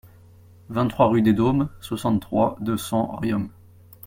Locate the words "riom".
3.17-3.49